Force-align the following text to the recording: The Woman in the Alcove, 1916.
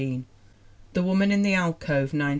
The 0.93 1.03
Woman 1.03 1.31
in 1.31 1.43
the 1.43 1.53
Alcove, 1.53 2.09
1916. 2.13 2.29